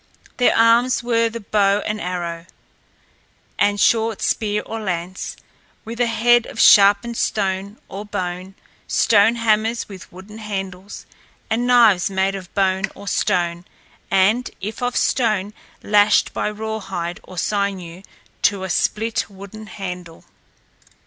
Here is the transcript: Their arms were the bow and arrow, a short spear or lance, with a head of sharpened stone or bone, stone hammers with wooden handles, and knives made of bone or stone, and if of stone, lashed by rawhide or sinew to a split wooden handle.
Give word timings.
Their 0.37 0.57
arms 0.57 1.03
were 1.03 1.29
the 1.29 1.39
bow 1.41 1.81
and 1.85 2.01
arrow, 2.01 2.47
a 3.59 3.77
short 3.77 4.23
spear 4.23 4.63
or 4.65 4.79
lance, 4.79 5.37
with 5.85 5.99
a 6.01 6.07
head 6.07 6.47
of 6.47 6.59
sharpened 6.59 7.15
stone 7.17 7.77
or 7.87 8.03
bone, 8.03 8.55
stone 8.87 9.35
hammers 9.35 9.87
with 9.87 10.11
wooden 10.11 10.39
handles, 10.39 11.05
and 11.51 11.67
knives 11.67 12.09
made 12.09 12.33
of 12.33 12.51
bone 12.55 12.85
or 12.95 13.07
stone, 13.07 13.63
and 14.09 14.49
if 14.59 14.81
of 14.81 14.95
stone, 14.97 15.53
lashed 15.83 16.33
by 16.33 16.49
rawhide 16.49 17.19
or 17.21 17.37
sinew 17.37 18.01
to 18.41 18.63
a 18.63 18.71
split 18.71 19.25
wooden 19.29 19.67
handle. 19.67 20.25